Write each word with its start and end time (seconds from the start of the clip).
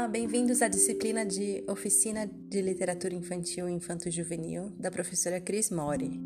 Olá, 0.00 0.08
bem-vindos 0.08 0.62
à 0.62 0.68
disciplina 0.68 1.26
de 1.26 1.62
Oficina 1.68 2.26
de 2.26 2.62
Literatura 2.62 3.14
Infantil 3.14 3.68
e 3.68 3.72
Infanto-Juvenil 3.72 4.72
da 4.78 4.90
professora 4.90 5.38
Cris 5.38 5.68
Mori. 5.68 6.18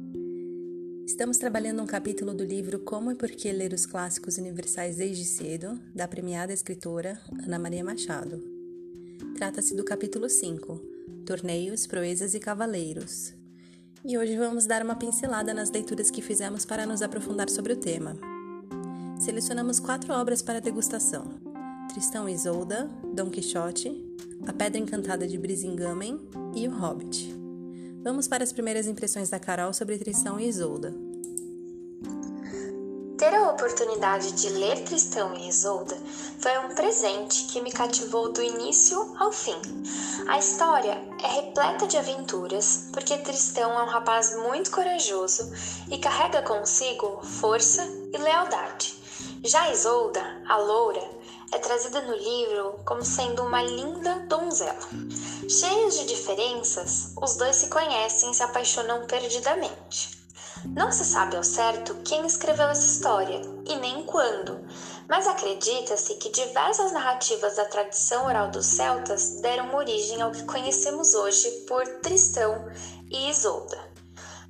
Estamos 1.04 1.38
trabalhando 1.38 1.82
um 1.82 1.86
capítulo 1.86 2.32
do 2.32 2.44
livro 2.44 2.78
Como 2.78 3.10
e 3.10 3.16
Por 3.16 3.30
que 3.32 3.50
Ler 3.50 3.72
os 3.72 3.84
Clássicos 3.84 4.38
Universais 4.38 4.98
Desde 4.98 5.24
Cedo, 5.24 5.76
da 5.92 6.06
premiada 6.06 6.52
escritora 6.52 7.20
Ana 7.44 7.58
Maria 7.58 7.82
Machado. 7.82 8.40
Trata-se 9.34 9.74
do 9.74 9.82
capítulo 9.82 10.30
5, 10.30 10.80
Torneios, 11.26 11.84
Proezas 11.84 12.32
e 12.32 12.38
Cavaleiros. 12.38 13.34
E 14.04 14.16
hoje 14.16 14.36
vamos 14.36 14.66
dar 14.66 14.84
uma 14.84 14.94
pincelada 14.94 15.52
nas 15.52 15.72
leituras 15.72 16.12
que 16.12 16.22
fizemos 16.22 16.64
para 16.64 16.86
nos 16.86 17.02
aprofundar 17.02 17.50
sobre 17.50 17.72
o 17.72 17.76
tema. 17.76 18.16
Selecionamos 19.18 19.80
quatro 19.80 20.14
obras 20.14 20.42
para 20.42 20.60
degustação. 20.60 21.43
Tristão 21.94 22.28
e 22.28 22.32
Isolda, 22.32 22.90
Dom 23.14 23.30
Quixote, 23.30 23.88
A 24.48 24.52
Pedra 24.52 24.80
Encantada 24.80 25.28
de 25.28 25.38
Brisingamen 25.38 26.20
e 26.52 26.66
O 26.66 26.72
Hobbit. 26.72 27.32
Vamos 28.02 28.26
para 28.26 28.42
as 28.42 28.52
primeiras 28.52 28.88
impressões 28.88 29.30
da 29.30 29.38
Carol 29.38 29.72
sobre 29.72 29.96
Tristão 29.96 30.40
e 30.40 30.48
Isolda. 30.48 30.92
Ter 33.16 33.32
a 33.32 33.48
oportunidade 33.48 34.32
de 34.32 34.48
ler 34.48 34.82
Tristão 34.82 35.36
e 35.36 35.48
Isolda 35.48 35.96
foi 36.40 36.58
um 36.58 36.74
presente 36.74 37.44
que 37.44 37.60
me 37.60 37.70
cativou 37.70 38.32
do 38.32 38.42
início 38.42 38.98
ao 39.16 39.30
fim. 39.30 39.54
A 40.26 40.36
história 40.36 41.00
é 41.22 41.42
repleta 41.42 41.86
de 41.86 41.96
aventuras, 41.96 42.88
porque 42.92 43.18
Tristão 43.18 43.70
é 43.70 43.84
um 43.84 43.88
rapaz 43.88 44.36
muito 44.38 44.72
corajoso 44.72 45.48
e 45.88 45.98
carrega 45.98 46.42
consigo 46.42 47.20
força 47.22 47.86
e 48.12 48.18
lealdade. 48.18 48.96
Já 49.44 49.70
Isolda, 49.70 50.42
a 50.48 50.56
loura, 50.56 51.23
é 51.52 51.58
trazida 51.58 52.00
no 52.02 52.14
livro 52.14 52.80
como 52.84 53.04
sendo 53.04 53.42
uma 53.42 53.62
linda 53.62 54.20
donzela. 54.28 54.78
Cheios 55.48 55.98
de 55.98 56.06
diferenças, 56.06 57.12
os 57.20 57.36
dois 57.36 57.56
se 57.56 57.68
conhecem 57.68 58.30
e 58.30 58.34
se 58.34 58.42
apaixonam 58.42 59.06
perdidamente. 59.06 60.24
Não 60.64 60.90
se 60.90 61.04
sabe 61.04 61.36
ao 61.36 61.44
certo 61.44 61.94
quem 62.04 62.26
escreveu 62.26 62.68
essa 62.68 62.86
história 62.86 63.40
e 63.66 63.76
nem 63.76 64.04
quando, 64.04 64.66
mas 65.08 65.26
acredita-se 65.26 66.14
que 66.14 66.30
diversas 66.30 66.92
narrativas 66.92 67.56
da 67.56 67.66
tradição 67.66 68.26
oral 68.26 68.50
dos 68.50 68.66
celtas 68.66 69.40
deram 69.40 69.74
origem 69.74 70.22
ao 70.22 70.30
que 70.30 70.44
conhecemos 70.44 71.14
hoje 71.14 71.50
por 71.68 71.86
Tristão 72.00 72.66
e 73.10 73.28
Isolda. 73.28 73.78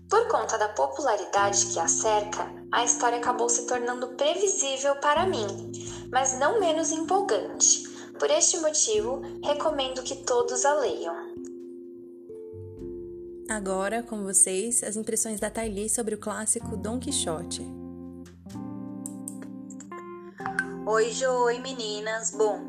Por 0.08 0.28
conta 0.28 0.56
da 0.56 0.68
popularidade 0.68 1.66
que 1.66 1.80
a 1.80 1.88
cerca, 1.88 2.48
a 2.70 2.84
história 2.84 3.18
acabou 3.18 3.48
se 3.48 3.66
tornando 3.66 4.08
previsível 4.08 4.94
para 4.96 5.26
mim, 5.26 5.72
mas 6.14 6.38
não 6.38 6.60
menos 6.60 6.92
empolgante. 6.92 7.82
Por 8.20 8.30
este 8.30 8.58
motivo, 8.58 9.20
recomendo 9.42 10.00
que 10.00 10.14
todos 10.14 10.64
a 10.64 10.72
leiam. 10.72 11.34
Agora, 13.50 14.00
com 14.00 14.22
vocês, 14.22 14.84
as 14.84 14.94
impressões 14.94 15.40
da 15.40 15.50
Thaili 15.50 15.90
sobre 15.90 16.14
o 16.14 16.18
clássico 16.18 16.76
Dom 16.76 17.00
Quixote. 17.00 17.66
Oi, 20.86 21.10
Jo, 21.10 21.32
oi 21.46 21.58
meninas. 21.58 22.30
Bom, 22.30 22.60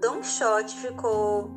Dom 0.00 0.22
Quixote 0.22 0.74
ficou 0.74 1.48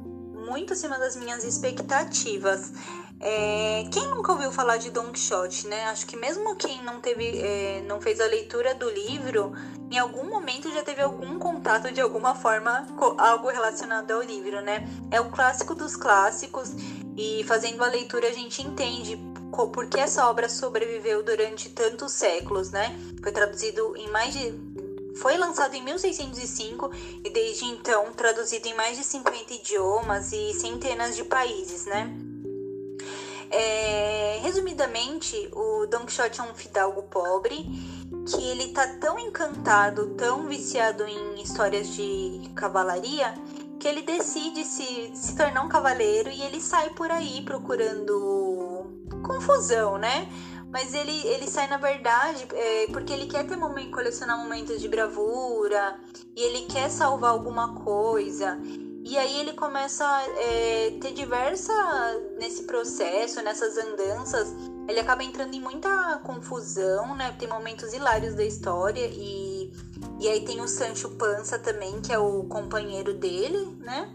muito 0.49 0.73
acima 0.73 0.99
das 0.99 1.15
minhas 1.15 1.45
expectativas. 1.45 2.73
É, 3.19 3.85
quem 3.91 4.07
nunca 4.09 4.31
ouviu 4.31 4.51
falar 4.51 4.77
de 4.77 4.91
Don 4.91 5.11
Quixote, 5.11 5.67
né? 5.67 5.85
Acho 5.85 6.05
que 6.05 6.15
mesmo 6.15 6.55
quem 6.55 6.83
não 6.83 6.99
teve, 6.99 7.39
é, 7.39 7.81
não 7.87 7.99
fez 7.99 8.21
a 8.21 8.27
leitura 8.27 8.75
do 8.75 8.89
livro, 8.89 9.53
em 9.89 9.97
algum 9.97 10.29
momento 10.29 10.71
já 10.71 10.83
teve 10.83 11.01
algum 11.01 11.39
contato 11.39 11.91
de 11.91 11.99
alguma 11.99 12.35
forma 12.35 12.85
com 12.95 13.19
algo 13.19 13.49
relacionado 13.49 14.11
ao 14.11 14.21
livro, 14.21 14.61
né? 14.61 14.87
É 15.09 15.19
o 15.19 15.31
clássico 15.31 15.73
dos 15.73 15.95
clássicos 15.95 16.71
e 17.15 17.43
fazendo 17.45 17.83
a 17.83 17.87
leitura 17.87 18.27
a 18.27 18.33
gente 18.33 18.61
entende 18.61 19.19
por 19.73 19.87
que 19.87 19.99
essa 19.99 20.29
obra 20.29 20.47
sobreviveu 20.47 21.23
durante 21.23 21.69
tantos 21.69 22.11
séculos, 22.11 22.69
né? 22.69 22.95
Foi 23.23 23.31
traduzido 23.31 23.95
em 23.97 24.07
mais 24.11 24.33
de 24.33 24.53
foi 25.15 25.35
lançado 25.35 25.73
em 25.73 25.81
1605 25.81 26.91
e 27.23 27.29
desde 27.31 27.65
então 27.65 28.11
traduzido 28.11 28.67
em 28.67 28.75
mais 28.75 28.95
de 28.95 29.03
50 29.03 29.51
idiomas 29.51 30.31
e 30.31 30.53
centenas 30.53 31.15
de 31.15 31.23
países, 31.23 31.87
né? 31.87 32.26
É, 33.49 34.39
resumidamente, 34.41 35.49
o 35.53 35.85
Don 35.85 36.05
Quixote 36.05 36.39
é 36.39 36.43
um 36.43 36.53
fidalgo 36.53 37.03
pobre 37.03 37.65
que 38.27 38.49
ele 38.49 38.69
tá 38.69 38.87
tão 38.99 39.17
encantado, 39.17 40.15
tão 40.15 40.47
viciado 40.47 41.05
em 41.07 41.41
histórias 41.41 41.87
de 41.89 42.51
cavalaria, 42.55 43.33
que 43.79 43.87
ele 43.87 44.01
decide 44.01 44.65
se, 44.65 45.11
se 45.13 45.35
tornar 45.35 45.63
um 45.63 45.69
cavaleiro 45.69 46.29
e 46.29 46.41
ele 46.41 46.59
sai 46.59 46.89
por 46.89 47.09
aí 47.11 47.41
procurando 47.43 48.85
confusão, 49.23 49.97
né? 49.97 50.27
Mas 50.69 50.93
ele, 50.93 51.25
ele 51.27 51.47
sai, 51.47 51.67
na 51.67 51.77
verdade, 51.77 52.45
é, 52.53 52.87
porque 52.87 53.13
ele 53.13 53.27
quer 53.27 53.45
ter 53.45 53.55
momento, 53.55 53.91
colecionar 53.91 54.37
momentos 54.37 54.81
de 54.81 54.87
bravura 54.89 55.97
e 56.35 56.43
ele 56.43 56.63
quer 56.63 56.89
salvar 56.89 57.31
alguma 57.31 57.73
coisa. 57.75 58.59
E 59.09 59.17
aí 59.17 59.39
ele 59.39 59.53
começa 59.53 60.05
a 60.05 60.21
é, 60.21 60.97
ter 60.99 61.13
diversa 61.13 61.73
nesse 62.37 62.63
processo, 62.63 63.41
nessas 63.41 63.77
andanças, 63.77 64.53
ele 64.85 64.99
acaba 64.99 65.23
entrando 65.23 65.53
em 65.53 65.61
muita 65.61 66.19
confusão, 66.25 67.15
né? 67.15 67.33
Tem 67.39 67.47
momentos 67.47 67.93
hilários 67.93 68.35
da 68.35 68.43
história 68.43 69.07
e, 69.09 69.71
e 70.19 70.27
aí 70.27 70.43
tem 70.43 70.59
o 70.59 70.67
Sancho 70.67 71.11
Panza 71.11 71.57
também, 71.57 72.01
que 72.01 72.11
é 72.11 72.19
o 72.19 72.49
companheiro 72.49 73.13
dele, 73.13 73.77
né? 73.79 74.13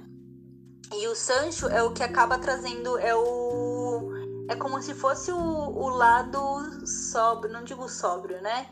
E 0.95 1.09
o 1.09 1.15
Sancho 1.15 1.69
é 1.69 1.83
o 1.83 1.95
que 1.95 2.03
acaba 2.03 2.37
trazendo, 2.37 2.99
é 2.99 3.17
o. 3.17 4.13
É 4.51 4.57
como 4.57 4.83
se 4.83 4.93
fosse 4.93 5.33
o, 5.33 5.39
o 5.39 5.89
lado 5.89 6.39
sóbrio, 6.87 7.51
não 7.51 7.65
digo 7.65 7.89
sóbrio, 7.89 8.43
né? 8.43 8.67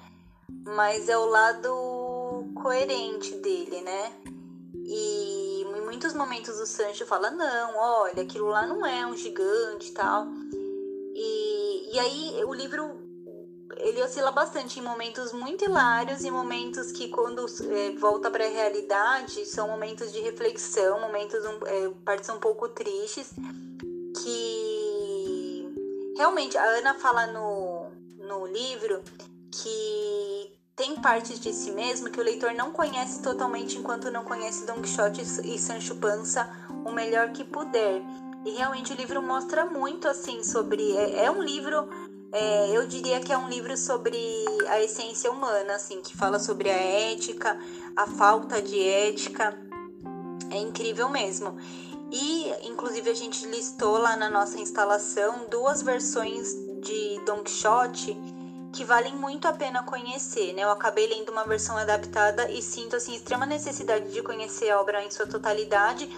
Mas 0.67 1.09
é 1.09 1.17
o 1.17 1.25
lado 1.25 2.53
coerente 2.63 3.37
dele, 3.37 3.81
né? 3.81 4.13
Muitos 6.00 6.16
momentos 6.16 6.59
o 6.59 6.65
Sancho 6.65 7.05
fala: 7.05 7.31
não, 7.31 7.77
olha, 7.77 8.22
aquilo 8.22 8.49
lá 8.49 8.66
não 8.66 8.87
é 8.87 9.05
um 9.05 9.15
gigante 9.15 9.91
e 9.91 9.93
tal. 9.93 10.28
E, 11.15 11.94
e 11.94 11.99
aí 11.99 12.43
o 12.43 12.55
livro 12.55 12.99
ele 13.77 14.03
oscila 14.03 14.33
bastante 14.33 14.81
em 14.81 14.83
momentos 14.83 15.31
muito 15.34 15.62
hilários 15.62 16.25
e 16.25 16.31
momentos 16.31 16.91
que, 16.91 17.09
quando 17.09 17.44
é, 17.71 17.91
volta 17.99 18.31
para 18.31 18.47
a 18.47 18.49
realidade, 18.49 19.44
são 19.44 19.69
momentos 19.69 20.10
de 20.10 20.21
reflexão, 20.21 20.99
momentos, 20.99 21.44
é, 21.66 21.91
partes 22.03 22.31
um 22.31 22.41
pouco 22.41 22.66
tristes, 22.71 23.34
que 24.22 25.69
realmente 26.16 26.56
a 26.56 26.65
Ana 26.65 26.94
fala 26.94 27.27
no, 27.27 27.91
no 28.16 28.47
livro 28.47 29.03
que 29.53 30.20
tem 30.81 30.97
partes 30.97 31.39
de 31.39 31.53
si 31.53 31.73
mesmo 31.73 32.09
que 32.09 32.19
o 32.19 32.25
leitor 32.25 32.55
não 32.55 32.73
conhece 32.73 33.21
totalmente 33.21 33.77
enquanto 33.77 34.11
não 34.11 34.25
conhece 34.25 34.65
Don 34.65 34.81
Quixote 34.81 35.21
e 35.21 35.59
Sancho 35.59 35.95
Panza 35.97 36.49
o 36.87 36.91
melhor 36.91 37.33
que 37.33 37.45
puder. 37.45 38.01
E 38.47 38.53
realmente 38.53 38.91
o 38.91 38.97
livro 38.97 39.21
mostra 39.21 39.67
muito 39.67 40.09
assim 40.09 40.43
sobre. 40.43 40.97
É, 40.97 41.27
é 41.27 41.31
um 41.31 41.43
livro, 41.43 41.87
é, 42.33 42.75
eu 42.75 42.87
diria 42.87 43.21
que 43.21 43.31
é 43.31 43.37
um 43.37 43.47
livro 43.47 43.77
sobre 43.77 44.19
a 44.69 44.81
essência 44.81 45.31
humana, 45.31 45.75
assim, 45.75 46.01
que 46.01 46.17
fala 46.17 46.39
sobre 46.39 46.71
a 46.71 46.79
ética, 47.13 47.61
a 47.95 48.07
falta 48.07 48.63
de 48.63 48.83
ética. 48.83 49.55
É 50.51 50.57
incrível 50.57 51.11
mesmo. 51.11 51.59
E, 52.11 52.51
inclusive, 52.67 53.11
a 53.11 53.15
gente 53.15 53.45
listou 53.45 53.99
lá 53.99 54.17
na 54.17 54.31
nossa 54.31 54.59
instalação 54.59 55.47
duas 55.51 55.83
versões 55.83 56.55
de 56.81 57.21
Don 57.27 57.43
Quixote 57.43 58.40
que 58.72 58.84
valem 58.84 59.15
muito 59.15 59.47
a 59.47 59.53
pena 59.53 59.83
conhecer, 59.83 60.53
né? 60.53 60.63
Eu 60.63 60.71
acabei 60.71 61.07
lendo 61.07 61.31
uma 61.31 61.45
versão 61.45 61.77
adaptada 61.77 62.51
e 62.51 62.63
sinto 62.63 62.97
assim 62.97 63.15
extrema 63.15 63.45
necessidade 63.47 64.13
de 64.13 64.22
conhecer 64.22 64.71
a 64.71 64.81
obra 64.81 65.05
em 65.05 65.11
sua 65.11 65.27
totalidade. 65.27 66.09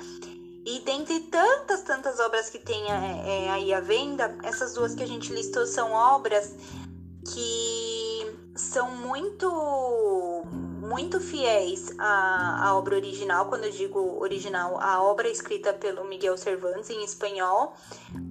E 0.64 0.80
dentre 0.80 1.20
tantas, 1.20 1.82
tantas 1.82 2.20
obras 2.20 2.48
que 2.48 2.58
tem 2.58 2.84
é, 2.90 3.46
é, 3.46 3.50
aí 3.50 3.74
à 3.74 3.80
venda, 3.80 4.36
essas 4.42 4.74
duas 4.74 4.94
que 4.94 5.02
a 5.02 5.06
gente 5.06 5.32
listou 5.32 5.66
são 5.66 5.92
obras 5.92 6.54
que 7.32 8.38
são 8.54 8.90
muito 8.90 9.50
muito 10.82 11.20
fiéis 11.20 11.90
à, 11.96 12.66
à 12.66 12.76
obra 12.76 12.96
original, 12.96 13.46
quando 13.46 13.64
eu 13.64 13.70
digo 13.70 14.20
original, 14.20 14.78
a 14.80 15.02
obra 15.02 15.28
escrita 15.28 15.72
pelo 15.72 16.04
Miguel 16.04 16.36
Cervantes 16.36 16.90
em 16.90 17.02
espanhol, 17.04 17.74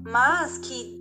mas 0.03 0.57
que 0.57 1.00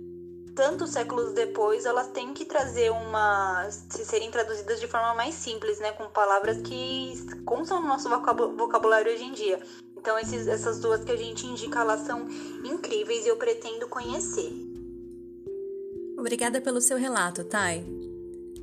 tantos 0.55 0.91
séculos 0.91 1.33
depois, 1.33 1.85
elas 1.85 2.07
têm 2.09 2.33
que 2.33 2.45
trazer 2.45 2.91
uma. 2.91 3.67
se 3.69 4.05
serem 4.05 4.31
traduzidas 4.31 4.79
de 4.79 4.87
forma 4.87 5.13
mais 5.15 5.33
simples, 5.35 5.79
né? 5.79 5.91
Com 5.91 6.07
palavras 6.09 6.61
que 6.61 7.13
constam 7.45 7.81
no 7.81 7.87
nosso 7.87 8.09
vocabulário 8.09 9.11
hoje 9.11 9.23
em 9.23 9.33
dia. 9.33 9.59
Então, 9.97 10.17
esses, 10.17 10.47
essas 10.47 10.79
duas 10.79 11.03
que 11.03 11.11
a 11.11 11.15
gente 11.15 11.45
indica, 11.45 11.79
elas 11.79 12.01
são 12.01 12.27
incríveis 12.65 13.25
e 13.25 13.29
eu 13.29 13.37
pretendo 13.37 13.87
conhecer. 13.87 14.51
Obrigada 16.17 16.59
pelo 16.59 16.81
seu 16.81 16.97
relato, 16.97 17.43
Thay. 17.43 17.85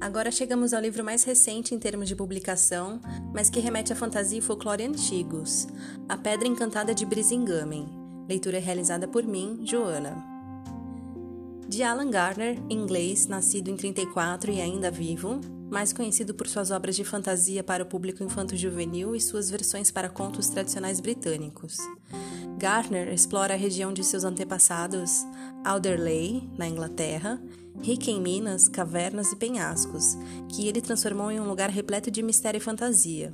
Agora 0.01 0.31
chegamos 0.31 0.73
ao 0.73 0.81
livro 0.81 1.03
mais 1.03 1.25
recente 1.25 1.75
em 1.75 1.79
termos 1.79 2.09
de 2.09 2.15
publicação, 2.15 3.01
mas 3.35 3.51
que 3.51 3.59
remete 3.59 3.93
à 3.93 3.97
fantasia 3.97 4.39
e 4.39 4.43
folclore 4.43 4.85
antigos, 4.85 5.67
A 6.09 6.17
Pedra 6.17 6.47
Encantada 6.47 6.95
de 6.95 7.05
Brisingamen. 7.05 7.89
Leitura 8.29 8.61
realizada 8.61 9.09
por 9.09 9.25
mim, 9.25 9.61
Joana. 9.65 10.38
De 11.69 11.83
Alan 11.83 12.09
Garner, 12.09 12.59
inglês, 12.71 13.27
nascido 13.27 13.69
em 13.69 13.77
34 13.77 14.51
e 14.51 14.59
ainda 14.59 14.91
vivo, 14.91 15.39
mais 15.71 15.93
conhecido 15.93 16.33
por 16.33 16.49
suas 16.49 16.71
obras 16.71 16.97
de 16.97 17.05
fantasia 17.05 17.63
para 17.63 17.83
o 17.83 17.87
público 17.87 18.25
infanto-juvenil 18.25 19.15
e 19.15 19.21
suas 19.21 19.51
versões 19.51 19.91
para 19.91 20.09
contos 20.09 20.49
tradicionais 20.49 20.99
britânicos. 20.99 21.77
Garner 22.57 23.13
explora 23.13 23.53
a 23.53 23.57
região 23.57 23.93
de 23.93 24.03
seus 24.03 24.25
antepassados, 24.25 25.27
Alderley, 25.63 26.51
na 26.57 26.67
Inglaterra, 26.67 27.39
rica 27.83 28.11
em 28.11 28.19
minas, 28.19 28.67
cavernas 28.67 29.31
e 29.31 29.37
penhascos, 29.37 30.17
que 30.49 30.67
ele 30.67 30.81
transformou 30.81 31.31
em 31.31 31.39
um 31.39 31.47
lugar 31.47 31.69
repleto 31.69 32.11
de 32.11 32.23
mistério 32.23 32.57
e 32.57 32.63
fantasia. 32.63 33.31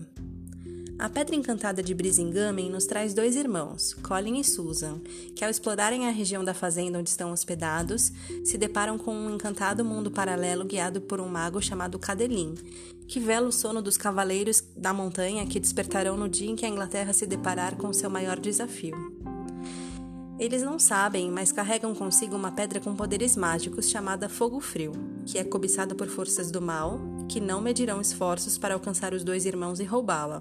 A 0.96 1.08
Pedra 1.08 1.34
Encantada 1.34 1.82
de 1.82 1.92
Brisingamen 1.92 2.70
nos 2.70 2.86
traz 2.86 3.12
dois 3.12 3.34
irmãos, 3.34 3.94
Colin 3.94 4.38
e 4.38 4.44
Susan, 4.44 5.00
que 5.34 5.44
ao 5.44 5.50
explorarem 5.50 6.06
a 6.06 6.10
região 6.10 6.44
da 6.44 6.54
fazenda 6.54 6.98
onde 6.98 7.10
estão 7.10 7.32
hospedados, 7.32 8.12
se 8.44 8.56
deparam 8.56 8.96
com 8.96 9.12
um 9.12 9.34
encantado 9.34 9.84
mundo 9.84 10.10
paralelo 10.10 10.64
guiado 10.64 11.00
por 11.00 11.20
um 11.20 11.28
mago 11.28 11.60
chamado 11.60 11.98
Cadelin, 11.98 12.54
que 13.08 13.18
vela 13.18 13.48
o 13.48 13.52
sono 13.52 13.82
dos 13.82 13.96
cavaleiros 13.96 14.62
da 14.76 14.92
montanha 14.92 15.46
que 15.46 15.58
despertarão 15.58 16.16
no 16.16 16.28
dia 16.28 16.48
em 16.48 16.56
que 16.56 16.64
a 16.64 16.68
Inglaterra 16.68 17.12
se 17.12 17.26
deparar 17.26 17.76
com 17.76 17.92
seu 17.92 18.08
maior 18.08 18.38
desafio. 18.38 18.94
Eles 20.38 20.62
não 20.62 20.78
sabem, 20.78 21.30
mas 21.30 21.52
carregam 21.52 21.94
consigo 21.94 22.36
uma 22.36 22.52
pedra 22.52 22.80
com 22.80 22.94
poderes 22.94 23.36
mágicos 23.36 23.90
chamada 23.90 24.28
Fogo 24.28 24.60
Frio, 24.60 24.92
que 25.26 25.38
é 25.38 25.44
cobiçada 25.44 25.94
por 25.94 26.08
forças 26.08 26.50
do 26.50 26.62
mal, 26.62 27.00
que 27.28 27.40
não 27.40 27.60
medirão 27.60 28.00
esforços 28.00 28.58
para 28.58 28.74
alcançar 28.74 29.12
os 29.12 29.24
dois 29.24 29.44
irmãos 29.44 29.80
e 29.80 29.84
roubá-la. 29.84 30.40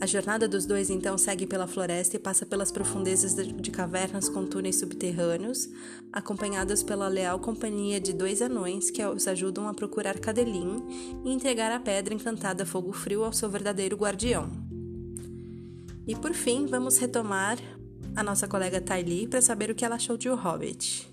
A 0.00 0.06
jornada 0.06 0.46
dos 0.46 0.64
dois 0.64 0.90
então 0.90 1.18
segue 1.18 1.44
pela 1.44 1.66
floresta 1.66 2.14
e 2.14 2.20
passa 2.20 2.46
pelas 2.46 2.70
profundezas 2.70 3.34
de 3.34 3.70
cavernas 3.70 4.28
com 4.28 4.46
túneis 4.46 4.78
subterrâneos, 4.78 5.68
acompanhadas 6.12 6.84
pela 6.84 7.08
leal 7.08 7.40
companhia 7.40 8.00
de 8.00 8.12
dois 8.12 8.40
anões 8.40 8.92
que 8.92 9.04
os 9.04 9.26
ajudam 9.26 9.66
a 9.66 9.74
procurar 9.74 10.16
Cadelin 10.20 11.20
e 11.24 11.32
entregar 11.32 11.72
a 11.72 11.80
pedra 11.80 12.14
encantada 12.14 12.64
Fogo 12.64 12.92
Frio 12.92 13.24
ao 13.24 13.32
seu 13.32 13.50
verdadeiro 13.50 13.96
guardião. 13.96 14.48
E 16.06 16.14
por 16.14 16.32
fim, 16.32 16.66
vamos 16.66 16.96
retomar 16.96 17.58
a 18.14 18.22
nossa 18.22 18.46
colega 18.46 18.80
Tylee 18.80 19.26
para 19.26 19.42
saber 19.42 19.68
o 19.68 19.74
que 19.74 19.84
ela 19.84 19.96
achou 19.96 20.16
de 20.16 20.30
O 20.30 20.36
Hobbit. 20.36 21.12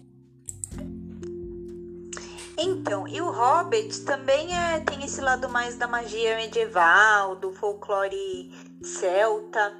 Então, 2.58 3.08
e 3.08 3.20
o 3.20 3.32
Hobbit 3.32 4.02
também 4.02 4.56
é, 4.56 4.80
tem 4.80 5.04
esse 5.04 5.20
lado 5.20 5.50
mais 5.50 5.76
da 5.76 5.88
magia 5.88 6.38
medieval, 6.38 7.36
do 7.36 7.52
folclore 7.52 8.52
celta. 8.86 9.74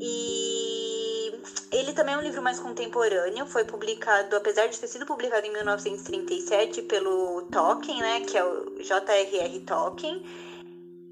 E 0.00 1.32
ele 1.70 1.92
também 1.92 2.14
é 2.14 2.18
um 2.18 2.22
livro 2.22 2.42
mais 2.42 2.58
contemporâneo, 2.58 3.46
foi 3.46 3.64
publicado, 3.64 4.34
apesar 4.36 4.66
de 4.66 4.78
ter 4.78 4.88
sido 4.88 5.06
publicado 5.06 5.46
em 5.46 5.52
1937 5.52 6.82
pelo 6.82 7.42
Tolkien, 7.42 8.00
né, 8.00 8.20
que 8.20 8.36
é 8.36 8.44
o 8.44 8.82
J.R.R. 8.82 9.60
Tolkien. 9.60 10.24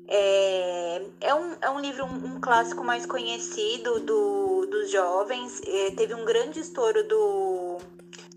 É, 0.08 1.02
é, 1.20 1.34
um, 1.34 1.56
é 1.60 1.70
um 1.70 1.80
livro, 1.80 2.04
um, 2.04 2.36
um 2.36 2.40
clássico 2.40 2.84
mais 2.84 3.04
conhecido 3.04 3.98
do 4.00 4.46
dos 4.66 4.90
jovens. 4.90 5.60
É, 5.66 5.90
teve 5.92 6.14
um 6.14 6.24
grande 6.24 6.60
estouro 6.60 7.06
do, 7.06 7.78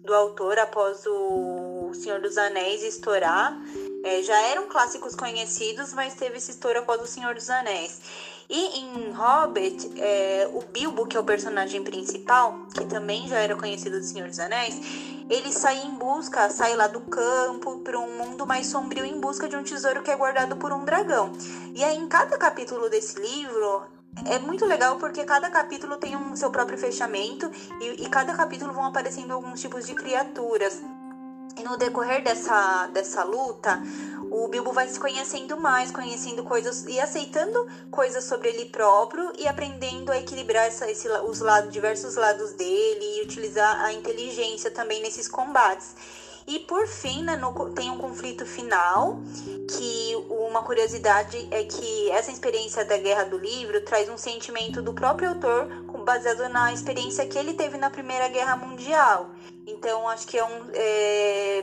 do 0.04 0.14
autor 0.14 0.58
após 0.60 1.06
o 1.06 1.92
Senhor 1.94 2.22
dos 2.22 2.38
Anéis 2.38 2.84
estourar. 2.84 3.58
É, 4.04 4.22
já 4.24 4.40
eram 4.48 4.68
clássicos 4.68 5.16
conhecidos, 5.16 5.94
mas 5.94 6.14
teve 6.14 6.38
esse 6.38 6.52
estouro 6.52 6.80
após 6.80 7.02
o 7.02 7.08
Senhor 7.08 7.34
dos 7.34 7.50
Anéis. 7.50 8.02
E 8.50 8.80
em 8.80 9.12
Hobbit, 9.12 9.92
é, 9.98 10.50
o 10.52 10.62
Bilbo, 10.62 11.06
que 11.06 11.16
é 11.16 11.20
o 11.20 11.24
personagem 11.24 11.84
principal, 11.84 12.66
que 12.74 12.84
também 12.84 13.28
já 13.28 13.38
era 13.38 13.56
conhecido 13.56 14.00
do 14.00 14.04
Senhor 14.04 14.28
dos 14.28 14.40
Anéis, 14.40 14.76
ele 15.30 15.52
sai 15.52 15.78
em 15.86 15.92
busca, 15.92 16.50
sai 16.50 16.76
lá 16.76 16.88
do 16.88 17.02
campo 17.02 17.78
para 17.82 18.00
um 18.00 18.18
mundo 18.18 18.48
mais 18.48 18.66
sombrio 18.66 19.06
em 19.06 19.20
busca 19.20 19.48
de 19.48 19.56
um 19.56 19.62
tesouro 19.62 20.02
que 20.02 20.10
é 20.10 20.16
guardado 20.16 20.58
por 20.58 20.74
um 20.74 20.84
dragão. 20.84 21.32
E 21.76 21.84
aí, 21.84 21.96
em 21.96 22.08
cada 22.08 22.40
capítulo 22.40 22.90
desse 22.90 23.20
livro, 23.20 23.84
é 24.26 24.40
muito 24.40 24.66
legal 24.66 24.98
porque 24.98 25.24
cada 25.26 25.52
capítulo 25.52 25.98
tem 25.98 26.16
um 26.16 26.36
seu 26.36 26.50
próprio 26.50 26.78
fechamento 26.78 27.52
e, 27.80 28.04
e 28.04 28.10
cada 28.10 28.34
capítulo 28.34 28.74
vão 28.74 28.86
aparecendo 28.86 29.32
alguns 29.32 29.62
tipos 29.62 29.86
de 29.86 29.94
criaturas. 29.94 30.82
E 31.60 31.64
no 31.64 31.76
decorrer 31.76 32.24
dessa, 32.24 32.88
dessa 32.88 33.22
luta, 33.26 33.84
o 34.32 34.48
Bilbo 34.48 34.72
vai 34.72 34.88
se 34.88 34.98
conhecendo 34.98 35.60
mais, 35.60 35.92
conhecendo 35.92 36.42
coisas 36.44 36.86
e 36.86 36.98
aceitando 37.02 37.68
coisas 37.92 38.24
sobre 38.24 38.48
ele 38.48 38.66
próprio 38.68 39.34
e 39.38 39.46
aprendendo 39.46 40.10
a 40.10 40.18
equilibrar 40.18 40.68
essa, 40.68 40.90
esse, 40.90 41.10
os 41.10 41.42
lados, 41.42 41.70
diversos 41.70 42.16
lados 42.16 42.54
dele 42.54 43.18
e 43.18 43.24
utilizar 43.24 43.84
a 43.84 43.92
inteligência 43.92 44.72
também 44.72 45.02
nesses 45.02 45.28
combates. 45.28 45.94
E 46.48 46.60
por 46.60 46.88
fim, 46.88 47.24
né, 47.24 47.36
no, 47.36 47.70
tem 47.72 47.92
um 47.92 47.98
conflito 47.98 48.46
final, 48.46 49.20
que 49.68 50.16
uma 50.30 50.64
curiosidade 50.64 51.48
é 51.52 51.64
que 51.66 52.10
essa 52.10 52.32
experiência 52.32 52.86
da 52.86 52.98
Guerra 52.98 53.26
do 53.26 53.38
Livro 53.38 53.82
traz 53.82 54.08
um 54.10 54.18
sentimento 54.18 54.82
do 54.82 54.94
próprio 54.94 55.30
autor 55.30 55.68
baseado 56.10 56.50
na 56.50 56.74
experiência 56.74 57.28
que 57.28 57.38
ele 57.38 57.54
teve 57.54 57.78
na 57.78 57.92
Primeira 57.92 58.28
Guerra 58.28 58.56
Mundial. 58.56 59.30
Então, 59.68 60.10
acho 60.10 60.26
que 60.26 60.40
é 60.40 60.44
um. 60.44 60.70
É, 60.74 61.60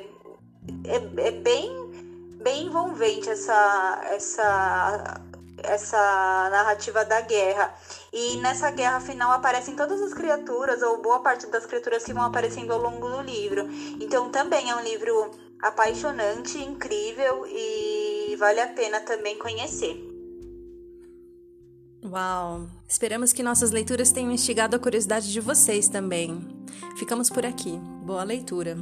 é, 0.84 1.26
é 1.28 1.31
bem, 1.32 1.69
bem 2.40 2.66
envolvente 2.66 3.28
essa, 3.28 4.00
essa 4.04 5.20
essa 5.58 6.48
narrativa 6.50 7.04
da 7.04 7.20
guerra. 7.22 7.75
E 8.12 8.37
nessa 8.37 8.70
guerra 8.70 9.00
final 9.00 9.32
aparecem 9.32 9.75
todas 9.75 10.00
as 10.00 10.14
criaturas, 10.14 10.81
ou 10.81 11.02
boa 11.02 11.19
parte 11.20 11.49
das 11.49 11.66
criaturas 11.66 12.04
que 12.04 12.12
vão 12.12 12.22
aparecendo 12.22 12.72
ao 12.72 12.78
longo 12.78 13.08
do 13.08 13.22
livro. 13.22 13.66
Então 14.00 14.31
também 14.31 14.70
é 14.70 14.76
um 14.76 14.82
livro 14.82 15.31
apaixonante, 15.60 16.62
incrível 16.62 17.44
e 17.49 18.37
vale 18.38 18.60
a 18.60 18.69
pena 18.69 19.00
também 19.00 19.37
conhecer. 19.38 20.15
Uau! 22.08 22.68
Esperamos 22.88 23.32
que 23.32 23.42
nossas 23.42 23.72
leituras 23.72 24.12
tenham 24.12 24.30
instigado 24.30 24.76
a 24.76 24.78
curiosidade 24.78 25.32
de 25.32 25.40
vocês 25.40 25.88
também. 25.88 26.38
Ficamos 26.98 27.28
por 27.28 27.44
aqui. 27.44 27.76
Boa 28.04 28.22
leitura! 28.22 28.78